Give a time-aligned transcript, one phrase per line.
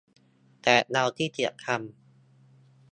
[0.61, 1.75] แต่เราขี้เกียจทำ